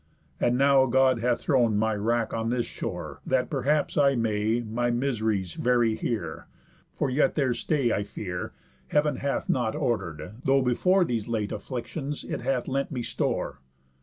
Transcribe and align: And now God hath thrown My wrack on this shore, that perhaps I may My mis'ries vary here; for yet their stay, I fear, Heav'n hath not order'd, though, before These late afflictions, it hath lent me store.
And 0.39 0.57
now 0.57 0.87
God 0.87 1.19
hath 1.19 1.41
thrown 1.41 1.77
My 1.77 1.93
wrack 1.93 2.33
on 2.33 2.49
this 2.49 2.65
shore, 2.65 3.21
that 3.23 3.51
perhaps 3.51 3.99
I 3.99 4.15
may 4.15 4.59
My 4.61 4.89
mis'ries 4.89 5.53
vary 5.53 5.93
here; 5.93 6.47
for 6.95 7.11
yet 7.11 7.35
their 7.35 7.53
stay, 7.53 7.93
I 7.93 8.01
fear, 8.01 8.51
Heav'n 8.87 9.17
hath 9.17 9.47
not 9.47 9.75
order'd, 9.75 10.37
though, 10.43 10.63
before 10.63 11.05
These 11.05 11.27
late 11.27 11.51
afflictions, 11.51 12.23
it 12.23 12.41
hath 12.41 12.67
lent 12.67 12.91
me 12.91 13.03
store. 13.03 13.59